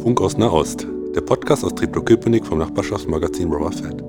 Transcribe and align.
Funk 0.00 0.20
aus 0.20 0.38
Nahost, 0.38 0.86
der 1.16 1.22
Podcast 1.22 1.64
aus 1.64 1.74
Treptow-Köpenick 1.74 2.46
vom 2.46 2.58
Nachbarschaftsmagazin 2.58 3.52
Robber 3.52 3.72
Fett. 3.72 4.04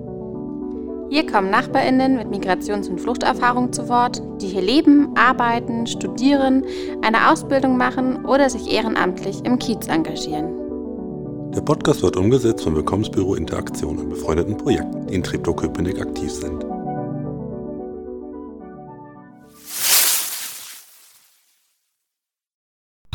Hier 1.09 1.25
kommen 1.25 1.49
NachbarInnen 1.49 2.15
mit 2.15 2.29
Migrations- 2.29 2.87
und 2.87 3.01
Fluchterfahrung 3.01 3.73
zu 3.73 3.89
Wort, 3.89 4.21
die 4.39 4.47
hier 4.47 4.61
leben, 4.61 5.09
arbeiten, 5.17 5.87
studieren, 5.87 6.63
eine 7.01 7.31
Ausbildung 7.31 7.75
machen 7.75 8.23
oder 8.25 8.51
sich 8.51 8.71
ehrenamtlich 8.71 9.43
im 9.45 9.57
Kiez 9.57 9.87
engagieren. 9.87 10.53
Der 11.55 11.61
Podcast 11.61 12.03
wird 12.03 12.17
umgesetzt 12.17 12.63
vom 12.63 12.75
Willkommensbüro 12.75 13.33
Interaktion 13.33 13.97
und 13.97 14.09
befreundeten 14.09 14.57
Projekten, 14.57 15.07
die 15.07 15.15
in 15.15 15.23
Treptow-Köpenick 15.23 15.99
aktiv 15.99 16.31
sind. 16.31 16.68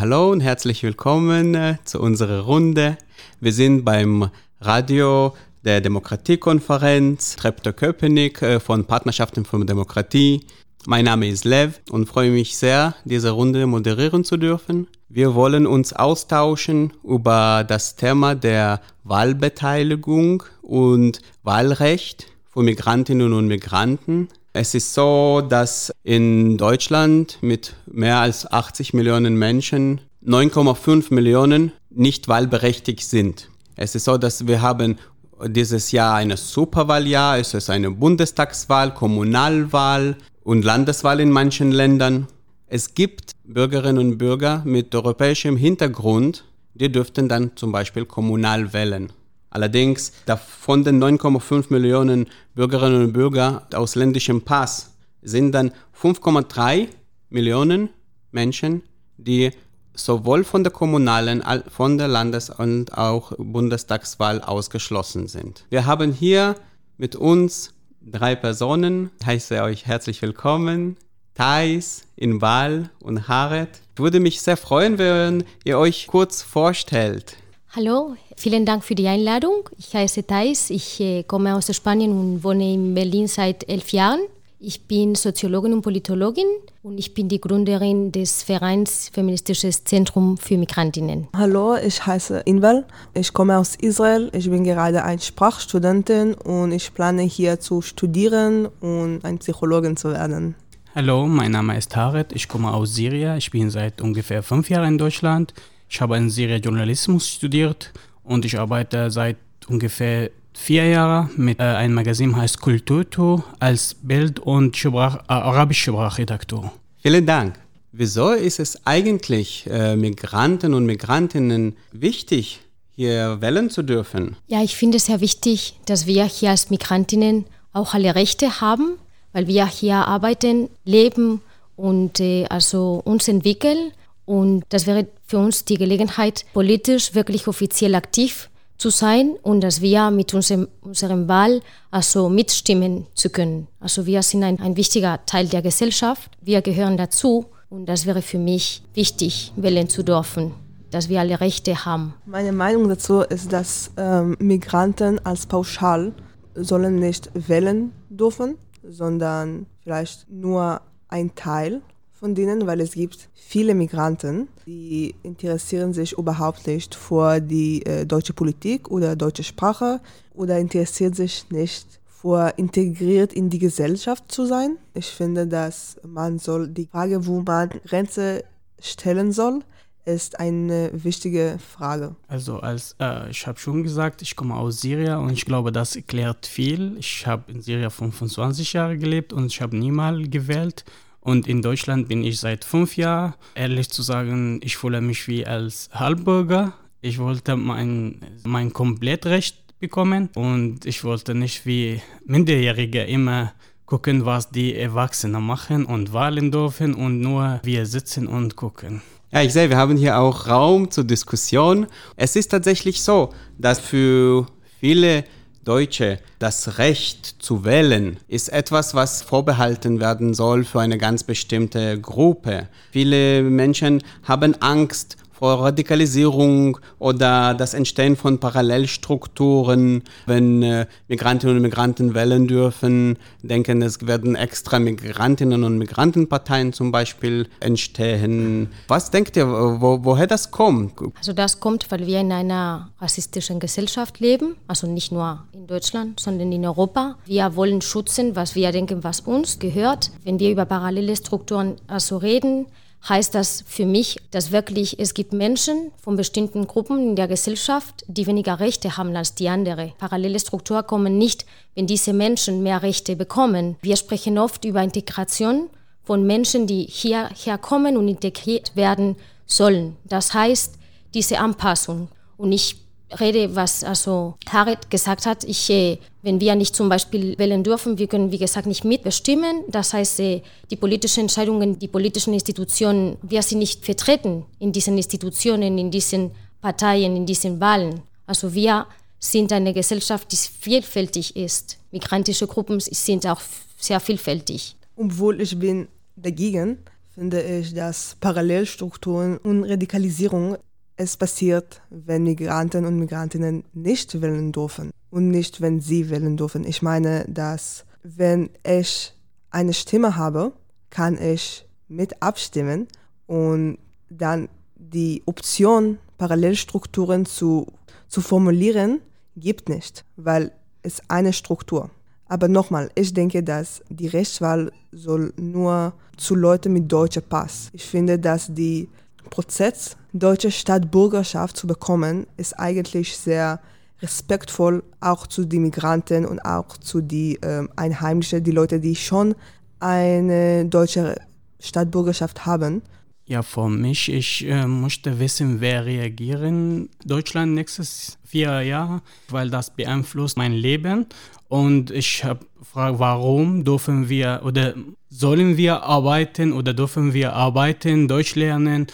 Hallo 0.05 0.31
und 0.31 0.43
herzlich 0.43 0.83
willkommen 0.83 1.55
äh, 1.55 1.79
zu 1.85 1.99
unserer 1.99 2.41
Runde. 2.41 2.99
Wir 3.41 3.55
sind 3.55 3.87
beim 3.87 4.29
Radio 4.61 5.35
der 5.65 5.81
Demokratiekonferenz 5.81 7.37
Treptow-Köpenick 7.37 8.43
äh, 8.43 8.61
von 8.61 8.85
Partnerschaften 8.85 9.47
für 9.47 9.65
Demokratie. 9.65 10.45
Mein 10.85 11.07
Name 11.07 11.29
ist 11.29 11.47
Lev 11.47 11.81
und 11.91 12.07
freue 12.07 12.33
mich 12.33 12.59
sehr, 12.59 12.95
diese 13.07 13.31
Runde 13.31 13.67
moderieren 13.67 14.25
zu 14.25 14.37
dürfen. 14.37 14.89
Wir 15.09 15.35
wollen 15.35 15.67
uns 15.67 15.95
austauschen 15.95 16.93
über 17.03 17.65
das 17.67 17.97
Thema 17.97 18.35
der 18.35 18.83
Wahlbeteiligung 19.05 20.43
und 20.61 21.23
Wahlrecht 21.45 22.27
für 22.53 22.63
Migrantinnen 22.63 23.33
und 23.33 23.47
Migranten. 23.47 24.29
Es 24.57 24.73
ist 24.73 24.95
so, 24.95 25.41
dass 25.41 25.93
in 26.05 26.57
Deutschland 26.57 27.39
mit 27.41 27.75
mehr 27.87 28.21
als 28.21 28.49
80 28.49 28.95
Millionen 28.95 29.37
Menschen 29.37 30.01
9,5 30.25 31.13
Millionen 31.13 31.73
nicht 31.91 32.29
wahlberechtigt 32.29 33.03
sind. 33.03 33.51
Es 33.75 33.97
ist 33.97 34.05
so, 34.05 34.17
dass 34.17 34.47
wir 34.47 34.63
haben 34.63 35.01
dieses 35.45 35.91
Jahr 35.91 36.15
ein 36.15 36.37
Superwahljahr, 36.37 37.39
es 37.39 37.53
ist 37.53 37.69
eine 37.69 37.91
Bundestagswahl, 37.91 38.95
Kommunalwahl 38.95 40.17
und 40.45 40.65
Landeswahl 40.65 41.19
in 41.19 41.33
manchen 41.33 41.73
Ländern. 41.73 42.29
Es 42.69 42.95
gibt 42.95 43.33
Bürgerinnen 43.43 43.99
und 43.99 44.19
Bürger 44.19 44.63
mit 44.65 44.95
europäischem 44.95 45.57
Hintergrund, 45.57 46.45
die 46.75 46.93
dürften 46.93 47.29
dann 47.29 47.57
zum 47.57 47.73
Beispiel 47.73 48.05
kommunal 48.05 48.73
wählen. 48.73 49.13
Allerdings 49.55 50.13
von 50.59 50.83
den 50.83 51.03
9,5 51.03 51.67
Millionen 51.69 52.27
Bürgerinnen 52.57 53.05
und 53.05 53.13
Bürgern 53.13 53.61
ausländischem 53.73 54.43
Pass 54.43 54.91
sind 55.23 55.53
dann 55.53 55.71
5,3 55.97 56.89
Millionen 57.31 57.89
Menschen, 58.33 58.83
die 59.17 59.53
sowohl 59.95 60.43
von 60.43 60.65
der 60.65 60.73
kommunalen, 60.73 61.45
von 61.69 61.99
der 61.99 62.09
Landes- 62.09 62.51
und 62.51 62.99
auch 62.99 63.33
Bundestagswahl 63.39 64.43
ausgeschlossen 64.43 65.29
sind. 65.29 65.65
Wir 65.71 65.87
haben 65.87 66.13
hier 66.13 66.57
mit 66.99 67.15
uns 67.15 67.75
drei 68.03 68.35
Personen. 68.35 69.13
Ich 69.21 69.27
heiße 69.27 69.63
euch 69.63 69.87
herzlich 69.87 70.21
willkommen. 70.21 70.97
Thais, 71.35 72.03
Inval 72.17 72.91
und 72.99 73.29
Haret. 73.29 73.81
Ich 73.95 74.01
würde 74.01 74.19
mich 74.19 74.43
sehr 74.43 74.57
freuen, 74.57 74.99
wenn 74.99 75.45
ihr 75.63 75.79
euch 75.79 76.09
kurz 76.09 76.43
vorstellt. 76.43 77.37
Hallo, 77.77 78.15
vielen 78.37 78.65
Dank 78.65 78.85
für 78.85 78.95
die 78.95 79.09
Einladung. 79.09 79.69
Ich 79.77 79.93
heiße 79.97 80.25
Thais, 80.25 80.71
ich 80.71 81.01
äh, 81.01 81.25
komme 81.25 81.57
aus 81.57 81.75
Spanien 81.75 82.13
und 82.13 82.45
wohne 82.45 82.73
in 82.73 82.95
Berlin 82.95 83.27
seit 83.27 83.69
elf 83.69 83.89
Jahren. 83.89 84.21
Ich 84.61 84.83
bin 84.83 85.17
Soziologin 85.17 85.73
und 85.73 85.83
Politologin 85.83 86.47
und 86.85 86.99
ich 86.99 87.15
bin 87.15 87.29
die 87.29 87.41
Gründerin 87.41 88.13
des 88.13 88.45
Vereins 88.45 89.11
Feministisches 89.13 89.83
Zentrum 89.83 90.39
für 90.39 90.57
Migrantinnen. 90.57 91.27
Hallo, 91.35 91.75
ich 91.75 92.07
heiße 92.07 92.43
Inval. 92.45 92.85
Ich 93.13 93.33
komme 93.33 93.59
aus 93.59 93.75
Israel. 93.75 94.31
Ich 94.33 94.49
bin 94.49 94.63
gerade 94.63 95.03
eine 95.03 95.21
Sprachstudentin 95.21 96.35
und 96.35 96.71
ich 96.71 96.95
plane 96.95 97.23
hier 97.23 97.59
zu 97.59 97.83
studieren 97.83 98.69
und 98.81 99.25
eine 99.25 99.39
Psychologin 99.39 99.97
zu 99.97 100.13
werden. 100.13 100.55
Hallo, 100.95 101.27
mein 101.27 101.51
Name 101.51 101.77
ist 101.77 101.97
Haret. 101.97 102.31
Ich 102.35 102.47
komme 102.47 102.73
aus 102.73 102.95
Syrien. 102.95 103.37
Ich 103.37 103.51
bin 103.51 103.69
seit 103.69 104.01
ungefähr 104.01 104.45
fünf 104.45 104.71
Jahren 104.71 104.91
in 104.91 104.99
Deutschland. 104.99 105.53
Ich 105.95 106.01
habe 106.01 106.17
in 106.17 106.29
Syrien 106.29 106.61
Journalismus 106.61 107.29
studiert 107.29 107.93
und 108.25 108.45
ich 108.45 108.59
arbeite 108.59 109.13
seit 109.13 109.37
ungefähr 109.69 110.33
vier 110.53 110.89
Jahren 110.89 111.31
mit 111.37 111.61
äh, 111.61 111.63
einem 111.63 111.95
Magazin 111.95 112.35
heißt 112.35 112.61
Kulturto 112.61 113.45
als 113.61 113.95
Bild- 114.03 114.41
und 114.41 114.77
Sprach, 114.77 115.19
äh, 115.19 115.23
arabische 115.29 115.93
Sprachredaktor. 115.93 116.73
Vielen 117.01 117.25
Dank. 117.25 117.61
Wieso 117.93 118.33
ist 118.33 118.59
es 118.59 118.85
eigentlich 118.85 119.69
äh, 119.71 119.95
Migranten 119.95 120.75
und 120.75 120.85
Migrantinnen 120.85 121.77
wichtig, 121.93 122.59
hier 122.97 123.41
wählen 123.41 123.71
zu 123.71 123.85
dürfen? 123.85 124.35
Ja, 124.49 124.65
ich 124.65 124.75
finde 124.75 124.97
es 124.97 125.07
sehr 125.07 125.21
wichtig, 125.21 125.79
dass 125.87 126.09
wir 126.09 126.25
hier 126.25 126.51
als 126.51 126.71
Migrantinnen 126.71 127.45
auch 127.73 127.95
alle 127.95 128.17
Rechte 128.17 128.61
haben, 128.61 128.97
weil 129.33 129.47
wir 129.47 129.69
hier 129.69 129.95
arbeiten, 129.95 130.71
leben 130.85 131.41
und 131.77 132.19
äh, 132.19 132.47
also 132.47 133.01
uns 133.05 133.29
entwickeln. 133.29 133.93
Und 134.27 134.65
das 134.71 134.87
wäre 134.87 135.07
für 135.27 135.39
uns 135.39 135.65
die 135.65 135.77
Gelegenheit, 135.77 136.45
politisch 136.55 137.15
wirklich 137.15 137.47
offiziell 137.47 137.95
aktiv 137.95 138.49
zu 138.79 138.91
sein 138.91 139.37
und 139.43 139.61
dass 139.63 139.81
wir 139.81 140.11
mit 140.11 140.35
unserem, 140.35 140.69
unserem 140.81 141.29
Wahl 141.29 141.61
also 141.91 142.29
mitstimmen 142.29 143.07
zu 143.15 143.31
können. 143.31 143.69
Also 143.81 144.07
wir 144.07 144.23
sind 144.23 144.43
ein, 144.43 144.61
ein 144.61 144.77
wichtiger 144.77 145.25
Teil 145.27 145.47
der 145.47 145.63
Gesellschaft, 145.63 146.31
wir 146.41 146.61
gehören 146.61 146.97
dazu 146.97 147.47
und 147.71 147.87
das 147.87 148.07
wäre 148.07 148.23
für 148.23 148.39
mich 148.39 148.83
wichtig, 148.95 149.53
wählen 149.57 149.89
zu 149.89 150.03
dürfen, 150.03 150.53
dass 150.91 151.09
wir 151.09 151.21
alle 151.21 151.41
Rechte 151.41 151.85
haben. 151.85 152.15
Meine 152.27 152.53
Meinung 152.53 152.89
dazu 152.89 153.21
ist, 153.21 153.53
dass 153.53 153.91
ähm, 153.97 154.37
Migranten 154.39 155.25
als 155.25 155.47
pauschal 155.47 156.13
sollen 156.55 156.97
nicht 156.97 157.31
wählen 157.35 157.93
dürfen, 158.11 158.57
sondern 158.89 159.67
vielleicht 159.83 160.31
nur 160.31 160.81
ein 161.09 161.35
Teil 161.35 161.81
von 162.15 162.35
denen, 162.35 162.67
weil 162.67 162.81
es 162.81 162.93
gibt 162.93 163.29
viele 163.35 163.75
Migranten, 163.75 164.49
die 164.67 165.15
interessieren 165.23 165.93
sich 165.93 166.13
überhaupt 166.13 166.67
nicht 166.67 166.95
für 166.95 167.41
die 167.41 167.85
äh, 167.85 168.07
deutsche 168.07 168.33
Politik 168.33 168.91
oder 168.91 169.17
deutsche 169.17 169.45
Sprache 169.45 170.01
oder 170.33 170.59
interessieren 170.59 171.13
sich 171.13 171.51
nicht 171.51 172.01
für 172.07 172.55
integriert 172.57 173.33
in 173.35 173.51
die 173.51 173.59
Gesellschaft 173.59 174.33
zu 174.33 174.47
sein. 174.47 174.79
Ich 174.95 175.07
finde, 175.07 175.47
dass 175.47 176.01
man 176.07 176.39
soll 176.39 176.69
die 176.69 176.87
Frage, 176.87 177.27
wo 177.27 177.43
man 177.43 177.69
Grenze 177.85 178.45
stellen 178.81 179.31
soll, 179.33 179.61
ist 180.05 180.39
eine 180.39 180.91
wichtige 180.93 181.59
Frage. 181.59 182.15
Also 182.29 182.59
als 182.61 182.97
äh, 183.01 183.31
ich 183.31 183.47
habe 183.47 183.59
schon 183.59 183.83
gesagt, 183.83 184.23
ich 184.23 184.37
komme 184.37 184.55
aus 184.55 184.81
Syrien 184.81 185.19
und 185.19 185.33
ich 185.33 185.45
glaube, 185.45 185.73
das 185.73 185.97
erklärt 185.97 186.47
viel. 186.47 186.97
Ich 186.99 187.27
habe 187.27 187.51
in 187.53 187.63
Syrien 187.63 187.91
25 187.91 188.75
Jahre 188.75 188.99
gelebt 188.99 189.33
und 189.33 189.47
ich 189.47 189.61
habe 189.61 189.77
niemals 189.77 190.31
gewählt. 190.31 190.85
Und 191.25 191.49
in 191.49 191.63
Deutschland 191.63 192.07
bin 192.07 192.23
ich 192.23 192.39
seit 192.39 192.65
fünf 192.67 192.99
Jahren. 192.99 193.35
Ehrlich 193.55 193.89
zu 193.89 194.03
sagen, 194.03 194.61
ich 194.63 194.77
fühle 194.77 195.01
mich 195.01 195.27
wie 195.27 195.47
als 195.47 195.89
Halbbürger. 195.93 196.75
Ich 197.01 197.19
wollte 197.19 197.57
mein, 197.57 198.21
mein 198.45 198.73
Komplettrecht 198.75 199.57
bekommen 199.81 200.29
und 200.35 200.85
ich 200.85 201.03
wollte 201.03 201.35
nicht 201.35 201.65
wie 201.65 202.03
Minderjährige 202.27 203.05
immer 203.05 203.55
gucken, 203.87 204.27
was 204.27 204.51
die 204.51 204.75
Erwachsenen 204.75 205.43
machen 205.43 205.87
und 205.87 206.13
wählen 206.13 206.51
dürfen 206.51 206.95
und 206.95 207.21
nur 207.21 207.59
wir 207.63 207.87
sitzen 207.87 208.27
und 208.27 208.55
gucken. 208.57 209.01
Ja, 209.33 209.43
ich 209.43 209.53
sehe, 209.55 209.71
wir 209.71 209.79
haben 209.79 209.97
hier 209.97 210.19
auch 210.19 210.47
Raum 210.47 210.91
zur 210.91 211.05
Diskussion. 211.05 211.87
Es 212.17 212.37
ist 212.37 212.49
tatsächlich 212.49 213.03
so, 213.03 213.33
dass 213.59 213.81
für 213.81 214.47
viele 214.79 215.25
Deutsche, 215.65 216.19
das 216.39 216.79
Recht 216.79 217.43
zu 217.43 217.65
wählen 217.65 218.19
ist 218.29 218.51
etwas, 218.51 218.95
was 218.95 219.23
vorbehalten 219.23 219.99
werden 219.99 220.35
soll 220.35 220.65
für 220.65 220.81
eine 220.81 220.99
ganz 220.99 221.25
bestimmte 221.25 221.99
Gruppe. 221.99 222.69
Viele 222.91 223.43
Menschen 223.43 224.03
haben 224.25 224.61
Angst 224.61 225.17
vor 225.39 225.63
Radikalisierung 225.63 226.79
oder 226.99 227.55
das 227.55 227.75
Entstehen 227.75 228.17
von 228.17 228.39
Parallelstrukturen, 228.39 230.03
wenn 230.27 230.63
äh, 230.63 230.87
Migrantinnen 231.09 231.57
und 231.57 231.63
Migranten 231.63 232.15
wählen 232.15 232.47
dürfen, 232.47 233.19
denken, 233.43 233.83
es 233.83 234.07
werden 234.07 234.37
extra 234.37 234.79
Migrantinnen 234.79 235.65
und 235.65 235.79
Migrantenparteien 235.79 236.73
zum 236.73 236.93
Beispiel 236.93 237.49
entstehen. 237.61 238.69
Was 238.89 239.11
denkt 239.11 239.37
ihr, 239.37 239.49
wo, 239.49 240.05
woher 240.05 240.27
das 240.27 240.51
kommt? 240.51 240.95
Also 241.19 241.33
das 241.33 241.61
kommt, 241.61 241.91
weil 241.91 242.07
wir 242.07 242.21
in 242.21 242.33
einer 242.33 242.91
rassistischen 243.01 243.59
Gesellschaft 243.59 244.21
leben, 244.21 244.57
also 244.69 244.87
nicht 244.87 245.13
nur 245.13 245.45
in 245.53 245.67
Deutschland, 245.67 246.21
sondern 246.21 246.53
in 246.53 246.65
Europa. 246.65 247.17
Wir 247.27 247.57
wollen 247.57 247.81
schützen, 247.81 248.37
was 248.37 248.55
wir 248.55 248.71
denken, 248.71 249.03
was 249.03 249.21
uns 249.21 249.59
gehört. 249.59 250.11
Wenn 250.23 250.39
wir 250.39 250.51
über 250.51 250.65
parallele 250.65 251.17
Strukturen 251.17 251.77
also 251.87 252.19
reden, 252.19 252.67
heißt 253.09 253.35
das 253.35 253.65
für 253.67 253.87
mich, 253.87 254.19
dass 254.31 254.53
wirklich 254.53 254.99
es 254.99 255.15
gibt 255.15 255.33
Menschen 255.33 255.93
von 256.01 256.17
bestimmten 256.17 256.67
Gruppen 256.67 257.11
in 257.11 257.17
der 257.17 257.29
Gesellschaft, 257.29 258.05
die 258.09 258.27
weniger 258.27 258.61
Rechte 258.61 258.97
haben 258.97 259.15
als 259.17 259.35
die 259.35 259.49
andere. 259.49 259.93
Parallele 259.99 260.39
Strukturen 260.39 260.87
kommen 260.87 261.19
nicht, 261.19 261.45
wenn 261.75 261.87
diese 261.87 262.13
Menschen 262.13 262.63
mehr 262.63 262.83
Rechte 262.83 263.17
bekommen. 263.17 263.77
Wir 263.83 263.97
sprechen 263.97 264.39
oft 264.39 264.65
über 264.65 264.83
Integration 264.83 265.69
von 266.03 266.27
Menschen, 266.27 266.67
die 266.67 266.85
hierher 266.85 267.59
kommen 267.59 267.97
und 267.97 268.09
integriert 268.09 268.75
werden 268.77 269.17
sollen. 269.47 269.97
Das 270.05 270.35
heißt, 270.35 270.77
diese 271.13 271.39
Anpassung. 271.39 272.09
Und 272.37 272.53
ich 272.53 272.84
rede, 273.21 273.55
was 273.55 273.85
also 273.85 274.35
Harit 274.49 274.91
gesagt 274.91 275.27
hat, 275.27 275.45
ich, 275.45 275.71
äh, 275.71 275.99
wenn 276.23 276.41
wir 276.41 276.55
nicht 276.55 276.75
zum 276.75 276.89
Beispiel 276.89 277.37
wählen 277.39 277.63
dürfen, 277.63 277.99
wir 277.99 278.07
können, 278.07 278.33
wie 278.33 278.39
gesagt, 278.39 278.67
nicht 278.67 278.85
mitbestimmen. 278.85 279.65
Das 279.69 279.93
heißt, 279.93 280.21
äh, 280.21 280.43
die 280.71 280.77
politischen 280.77 281.21
Entscheidungen, 281.21 281.79
die 281.79 281.89
politischen 281.89 282.35
Institutionen, 282.35 283.17
wir 283.23 283.43
sind 283.43 283.59
nicht 283.59 283.85
vertreten 283.85 284.45
in 284.59 284.73
diesen 284.73 284.97
Institutionen, 284.97 285.79
in 285.79 285.91
diesen 285.91 286.31
Parteien, 286.61 287.17
in 287.17 287.27
diesen 287.27 287.61
Wahlen. 287.61 288.01
Also 288.27 288.55
wir 288.55 288.87
sind 289.19 289.53
eine 289.53 289.73
Gesellschaft, 289.73 290.31
die 290.33 290.37
vielfältig 290.37 291.37
ist. 291.37 291.79
Migrantische 291.91 292.47
Gruppen 292.47 292.81
sind 292.81 293.27
auch 293.27 293.41
sehr 293.79 294.01
vielfältig. 294.01 294.77
Obwohl 294.97 295.41
ich 295.41 295.59
bin 295.59 295.89
dagegen, 296.17 296.79
finde 297.15 297.43
ich, 297.43 297.75
dass 297.75 298.17
Parallelstrukturen 298.21 299.39
und 299.39 299.65
Radikalisierung 299.65 300.57
es 300.97 301.17
passiert, 301.17 301.83
wenn 301.91 302.25
Migranten 302.25 302.85
und 302.85 302.99
Migrantinnen 302.99 303.65
nicht 303.73 304.21
wählen 304.21 304.53
dürfen 304.53 304.91
und 305.11 305.29
nicht, 305.29 305.61
wenn 305.61 305.81
sie 305.81 306.11
wählen 306.11 306.37
dürfen. 306.37 306.65
Ich 306.65 306.83
meine, 306.83 307.25
dass 307.29 307.85
wenn 308.03 308.51
ich 308.65 309.13
eine 309.51 309.73
Stimme 309.73 310.17
habe, 310.17 310.53
kann 310.91 311.21
ich 311.21 311.67
mit 311.89 312.23
abstimmen 312.23 312.87
und 313.27 313.79
dann 314.11 314.49
die 314.77 315.23
Option, 315.27 315.99
Parallelstrukturen 316.19 317.27
zu, 317.27 317.67
zu 318.09 318.21
formulieren, 318.21 319.01
gibt 319.37 319.69
nicht, 319.69 320.05
weil 320.17 320.53
es 320.83 321.03
eine 321.09 321.33
Struktur. 321.33 321.91
Aber 322.27 322.49
nochmal, 322.49 322.91
ich 322.95 323.13
denke, 323.13 323.43
dass 323.43 323.83
die 323.89 324.07
Rechtswahl 324.07 324.73
soll 324.93 325.33
nur 325.37 325.93
zu 326.17 326.35
Leuten 326.35 326.73
mit 326.73 326.91
deutscher 326.91 327.21
Pass. 327.21 327.71
Ich 327.73 327.85
finde, 327.85 328.19
dass 328.19 328.53
die 328.53 328.89
Prozess, 329.31 329.97
deutsche 330.15 330.51
Staatsbürgerschaft 330.51 331.57
zu 331.57 331.67
bekommen, 331.67 332.27
ist 332.37 332.59
eigentlich 332.59 333.17
sehr 333.17 333.61
respektvoll 334.01 334.83
auch 335.01 335.27
zu 335.27 335.45
den 335.45 335.63
Migranten 335.63 336.25
und 336.25 336.41
auch 336.41 336.77
zu 336.77 337.01
den 337.01 337.43
äh, 337.43 337.67
Einheimischen, 337.77 338.43
die 338.43 338.51
Leute, 338.51 338.81
die 338.81 338.95
schon 338.95 339.35
eine 339.81 340.65
deutsche 340.67 341.17
Staatsbürgerschaft 341.61 342.47
haben. 342.47 342.83
Ja, 343.27 343.43
für 343.43 343.69
mich, 343.69 344.13
ich 344.13 344.47
äh, 344.47 344.67
möchte 344.67 345.19
wissen, 345.19 345.61
wer 345.61 345.87
reagieren 345.87 346.91
Deutschland 347.05 347.55
nächstes 347.55 348.19
vier 348.23 348.61
Jahre, 348.61 349.01
weil 349.29 349.49
das 349.49 349.75
beeinflusst 349.75 350.37
mein 350.37 350.53
Leben. 350.53 351.07
Und 351.49 351.91
ich 351.91 352.23
habe 352.23 352.45
gefragt, 352.59 352.99
warum 352.99 353.65
dürfen 353.65 354.09
wir 354.11 354.43
oder 354.45 354.75
sollen 355.09 355.57
wir 355.57 355.83
arbeiten 355.85 356.53
oder 356.53 356.75
dürfen 356.75 357.15
wir 357.15 357.33
arbeiten, 357.33 358.09
Deutsch 358.09 358.35
lernen 358.35 358.89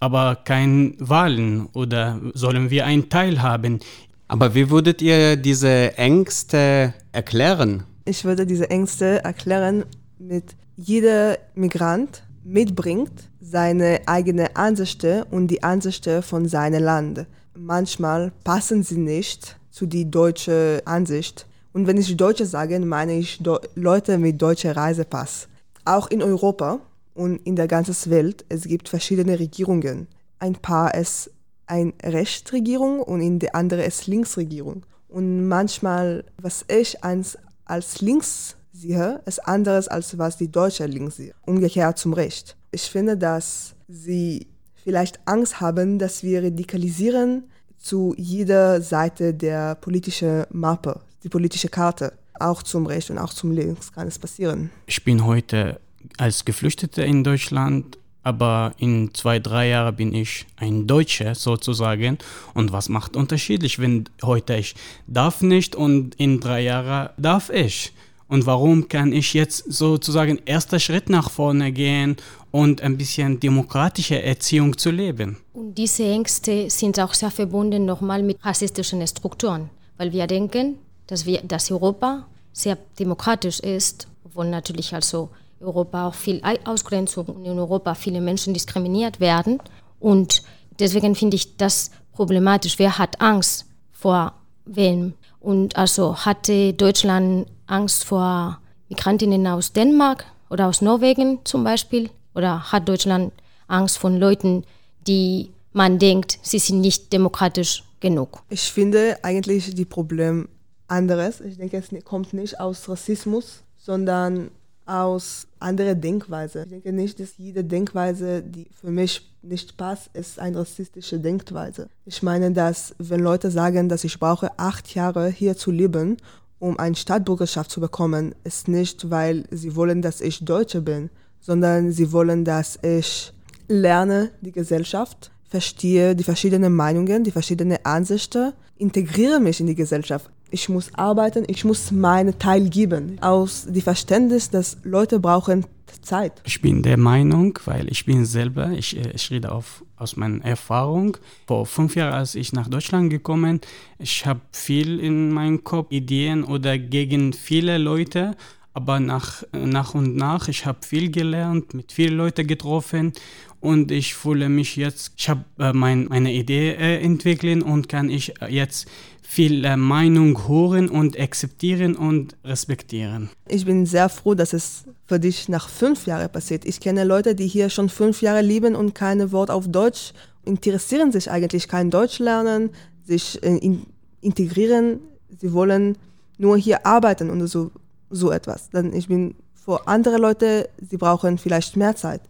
aber 0.00 0.36
kein 0.44 0.94
Wahlen 0.98 1.66
oder 1.72 2.20
sollen 2.34 2.70
wir 2.70 2.86
einen 2.86 3.08
Teil 3.08 3.42
haben? 3.42 3.80
Aber 4.28 4.54
wie 4.54 4.70
würdet 4.70 5.00
ihr 5.02 5.36
diese 5.36 5.96
Ängste 5.96 6.94
erklären? 7.12 7.84
Ich 8.04 8.24
würde 8.24 8.46
diese 8.46 8.70
Ängste 8.70 9.24
erklären 9.24 9.84
mit 10.18 10.56
jeder 10.76 11.38
Migrant 11.54 12.22
mitbringt 12.44 13.28
seine 13.40 14.00
eigene 14.06 14.56
Ansichten 14.56 15.22
und 15.24 15.48
die 15.48 15.62
Ansichten 15.62 16.22
von 16.22 16.48
seinem 16.48 16.82
Land. 16.82 17.26
Manchmal 17.54 18.32
passen 18.44 18.82
sie 18.82 18.98
nicht 18.98 19.56
zu 19.70 19.86
die 19.86 20.10
deutsche 20.10 20.82
Ansicht. 20.84 21.46
Und 21.72 21.86
wenn 21.86 21.96
ich 21.96 22.16
Deutsche 22.16 22.46
sage, 22.46 22.78
meine 22.80 23.18
ich 23.18 23.40
Leute 23.74 24.18
mit 24.18 24.40
deutscher 24.40 24.76
Reisepass. 24.76 25.48
Auch 25.84 26.08
in 26.10 26.22
Europa 26.22 26.80
und 27.18 27.38
in 27.44 27.56
der 27.56 27.66
ganzen 27.66 28.12
Welt, 28.12 28.44
es 28.48 28.62
gibt 28.62 28.88
verschiedene 28.88 29.40
Regierungen. 29.40 30.06
Ein 30.38 30.54
paar 30.54 30.94
ist 30.94 31.32
eine 31.66 31.92
Rechtsregierung 32.00 33.00
und 33.00 33.20
in 33.20 33.40
der 33.40 33.56
andere 33.56 33.82
ist 33.82 34.06
Linksregierung. 34.06 34.86
Und 35.08 35.48
manchmal, 35.48 36.24
was 36.40 36.64
ich 36.68 37.02
als, 37.02 37.36
als 37.64 38.00
links 38.00 38.54
sehe, 38.72 39.20
ist 39.26 39.40
anderes 39.48 39.88
als 39.88 40.16
was 40.16 40.36
die 40.36 40.48
Deutsche 40.48 40.86
links 40.86 41.16
sehen. 41.16 41.34
Umgekehrt 41.44 41.98
zum 41.98 42.12
Recht. 42.12 42.56
Ich 42.70 42.82
finde, 42.82 43.16
dass 43.16 43.74
sie 43.88 44.46
vielleicht 44.76 45.18
Angst 45.26 45.60
haben, 45.60 45.98
dass 45.98 46.22
wir 46.22 46.44
radikalisieren 46.44 47.48
zu 47.78 48.14
jeder 48.16 48.80
Seite 48.80 49.34
der 49.34 49.74
politischen 49.74 50.44
Mappe, 50.50 51.00
die 51.24 51.28
politische 51.28 51.68
Karte. 51.68 52.12
Auch 52.38 52.62
zum 52.62 52.86
Recht 52.86 53.10
und 53.10 53.18
auch 53.18 53.34
zum 53.34 53.50
Links 53.50 53.92
kann 53.92 54.06
es 54.06 54.20
passieren. 54.20 54.70
Ich 54.86 55.02
bin 55.02 55.24
heute 55.24 55.80
als 56.16 56.44
Geflüchteter 56.44 57.04
in 57.04 57.24
Deutschland, 57.24 57.98
aber 58.22 58.74
in 58.78 59.14
zwei, 59.14 59.38
drei 59.38 59.68
Jahren 59.68 59.96
bin 59.96 60.14
ich 60.14 60.46
ein 60.56 60.86
Deutscher 60.86 61.34
sozusagen. 61.34 62.18
Und 62.54 62.72
was 62.72 62.88
macht 62.88 63.16
unterschiedlich, 63.16 63.78
wenn 63.78 64.04
heute 64.22 64.56
ich 64.56 64.74
darf 65.06 65.40
nicht 65.40 65.74
und 65.74 66.14
in 66.16 66.40
drei 66.40 66.62
Jahren 66.62 67.10
darf 67.16 67.50
ich? 67.50 67.92
Und 68.28 68.44
warum 68.44 68.88
kann 68.88 69.12
ich 69.12 69.32
jetzt 69.32 69.72
sozusagen 69.72 70.38
erster 70.44 70.78
Schritt 70.78 71.08
nach 71.08 71.30
vorne 71.30 71.72
gehen 71.72 72.16
und 72.50 72.82
ein 72.82 72.98
bisschen 72.98 73.40
demokratische 73.40 74.22
Erziehung 74.22 74.76
zu 74.76 74.90
leben? 74.90 75.38
Und 75.54 75.76
diese 75.76 76.04
Ängste 76.04 76.68
sind 76.68 77.00
auch 77.00 77.14
sehr 77.14 77.30
verbunden 77.30 77.86
nochmal 77.86 78.22
mit 78.22 78.44
rassistischen 78.44 79.06
Strukturen, 79.06 79.70
weil 79.96 80.12
wir 80.12 80.26
denken, 80.26 80.76
dass, 81.06 81.24
wir, 81.24 81.40
dass 81.42 81.70
Europa 81.70 82.26
sehr 82.52 82.76
demokratisch 82.98 83.60
ist, 83.60 84.06
obwohl 84.24 84.50
natürlich 84.50 84.94
also 84.94 85.30
Europa 85.60 86.08
auch 86.08 86.14
viel 86.14 86.42
Ausgrenzung 86.64 87.26
und 87.26 87.44
in 87.44 87.58
Europa 87.58 87.94
viele 87.94 88.20
Menschen 88.20 88.54
diskriminiert 88.54 89.20
werden. 89.20 89.60
Und 90.00 90.42
deswegen 90.78 91.14
finde 91.14 91.36
ich 91.36 91.56
das 91.56 91.90
problematisch. 92.12 92.78
Wer 92.78 92.98
hat 92.98 93.20
Angst 93.20 93.66
vor 93.92 94.34
wem? 94.64 95.14
Und 95.40 95.76
also 95.76 96.16
hatte 96.16 96.72
Deutschland 96.74 97.46
Angst 97.66 98.04
vor 98.04 98.58
Migrantinnen 98.88 99.46
aus 99.46 99.72
Dänemark 99.72 100.24
oder 100.50 100.66
aus 100.66 100.80
Norwegen 100.80 101.40
zum 101.44 101.64
Beispiel? 101.64 102.10
Oder 102.34 102.72
hat 102.72 102.88
Deutschland 102.88 103.32
Angst 103.66 103.98
von 103.98 104.18
Leuten, 104.18 104.64
die 105.06 105.50
man 105.72 105.98
denkt, 105.98 106.38
sie 106.42 106.58
sind 106.58 106.80
nicht 106.80 107.12
demokratisch 107.12 107.84
genug? 108.00 108.42
Ich 108.48 108.72
finde 108.72 109.18
eigentlich 109.22 109.74
die 109.74 109.84
Problem 109.84 110.48
anderes. 110.86 111.40
Ich 111.40 111.58
denke, 111.58 111.76
es 111.76 112.04
kommt 112.04 112.32
nicht 112.32 112.58
aus 112.58 112.88
Rassismus, 112.88 113.62
sondern 113.76 114.50
aus 114.88 115.46
anderer 115.60 115.94
Denkweise. 115.94 116.62
Ich 116.62 116.70
denke 116.70 116.92
nicht, 116.92 117.20
dass 117.20 117.36
jede 117.36 117.62
Denkweise, 117.62 118.42
die 118.42 118.66
für 118.80 118.90
mich 118.90 119.30
nicht 119.42 119.76
passt, 119.76 120.08
ist 120.14 120.38
eine 120.38 120.58
rassistische 120.58 121.18
Denkweise. 121.18 121.88
Ich 122.06 122.22
meine, 122.22 122.52
dass 122.52 122.94
wenn 122.98 123.20
Leute 123.20 123.50
sagen, 123.50 123.88
dass 123.88 124.04
ich 124.04 124.18
brauche 124.18 124.58
acht 124.58 124.94
Jahre 124.94 125.28
hier 125.28 125.56
zu 125.56 125.70
leben, 125.70 126.16
um 126.58 126.78
eine 126.78 126.96
Staatsbürgerschaft 126.96 127.70
zu 127.70 127.80
bekommen, 127.80 128.34
ist 128.44 128.66
nicht, 128.66 129.10
weil 129.10 129.44
sie 129.50 129.76
wollen, 129.76 130.00
dass 130.00 130.20
ich 130.20 130.44
Deutsche 130.44 130.80
bin, 130.80 131.10
sondern 131.40 131.92
sie 131.92 132.10
wollen, 132.10 132.44
dass 132.44 132.78
ich 132.82 133.32
lerne 133.68 134.30
die 134.40 134.52
Gesellschaft, 134.52 135.30
verstehe 135.48 136.16
die 136.16 136.24
verschiedenen 136.24 136.74
Meinungen, 136.74 137.24
die 137.24 137.30
verschiedenen 137.30 137.78
Ansichten, 137.84 138.52
integriere 138.76 139.38
mich 139.38 139.60
in 139.60 139.66
die 139.66 139.74
Gesellschaft 139.74 140.30
ich 140.50 140.68
muss 140.68 140.92
arbeiten, 140.94 141.44
ich 141.46 141.64
muss 141.64 141.90
meinen 141.90 142.38
Teil 142.38 142.68
geben. 142.68 143.18
Aus 143.20 143.66
dem 143.66 143.82
Verständnis, 143.82 144.50
dass 144.50 144.78
Leute 144.82 145.20
brauchen 145.20 145.64
Zeit. 146.02 146.40
Ich 146.44 146.60
bin 146.60 146.82
der 146.82 146.96
Meinung, 146.96 147.58
weil 147.64 147.88
ich 147.90 148.04
bin 148.04 148.24
selber, 148.24 148.70
ich, 148.70 148.96
äh, 148.96 149.10
ich 149.14 149.30
rede 149.30 149.52
auf, 149.52 149.84
aus 149.96 150.16
meiner 150.16 150.44
Erfahrung. 150.44 151.16
Vor 151.46 151.66
fünf 151.66 151.96
Jahren, 151.96 152.14
als 152.14 152.34
ich 152.34 152.52
nach 152.52 152.68
Deutschland 152.68 153.10
gekommen, 153.10 153.60
ich 153.98 154.24
habe 154.26 154.40
viel 154.52 155.00
in 155.00 155.32
meinem 155.32 155.64
Kopf, 155.64 155.90
Ideen 155.90 156.44
oder 156.44 156.78
gegen 156.78 157.32
viele 157.32 157.78
Leute. 157.78 158.36
Aber 158.74 159.00
nach, 159.00 159.42
nach 159.52 159.94
und 159.94 160.14
nach, 160.16 160.48
ich 160.48 160.66
habe 160.66 160.78
viel 160.86 161.10
gelernt, 161.10 161.74
mit 161.74 161.90
vielen 161.90 162.16
Leuten 162.16 162.46
getroffen 162.46 163.12
und 163.60 163.90
ich 163.90 164.14
fühle 164.14 164.48
mich 164.48 164.76
jetzt, 164.76 165.12
ich 165.16 165.28
habe 165.28 165.44
äh, 165.58 165.72
mein, 165.72 166.04
meine 166.04 166.32
Idee 166.32 166.72
äh, 166.72 167.02
entwickelt 167.02 167.64
und 167.64 167.88
kann 167.88 168.08
ich 168.08 168.34
jetzt 168.48 168.86
viel 169.22 169.64
äh, 169.64 169.76
Meinung 169.76 170.48
hören 170.48 170.88
und 170.88 171.18
akzeptieren 171.18 171.96
und 171.96 172.36
respektieren. 172.44 173.30
Ich 173.48 173.64
bin 173.64 173.84
sehr 173.84 174.08
froh, 174.08 174.34
dass 174.34 174.52
es 174.52 174.84
für 175.06 175.18
dich 175.18 175.48
nach 175.48 175.68
fünf 175.68 176.06
Jahren 176.06 176.30
passiert. 176.30 176.64
Ich 176.64 176.80
kenne 176.80 177.04
Leute, 177.04 177.34
die 177.34 177.48
hier 177.48 177.68
schon 177.68 177.88
fünf 177.88 178.22
Jahre 178.22 178.42
leben 178.42 178.76
und 178.76 178.94
keine 178.94 179.32
Wort 179.32 179.50
auf 179.50 179.66
Deutsch 179.66 180.12
interessieren 180.44 181.12
sich 181.12 181.30
eigentlich, 181.30 181.68
kein 181.68 181.90
Deutsch 181.90 182.18
lernen, 182.18 182.70
sich 183.04 183.42
äh, 183.42 183.58
in, 183.58 183.82
integrieren. 184.20 185.00
Sie 185.38 185.52
wollen 185.52 185.98
nur 186.38 186.56
hier 186.56 186.86
arbeiten 186.86 187.30
und 187.30 187.46
so, 187.46 187.70
so 188.10 188.30
etwas. 188.30 188.70
Dann 188.70 188.92
ich 188.92 189.08
bin 189.08 189.34
für 189.54 189.86
andere 189.86 190.18
Leute, 190.18 190.68
sie 190.80 190.96
brauchen 190.96 191.38
vielleicht 191.38 191.76
mehr 191.76 191.96
Zeit. 191.96 192.20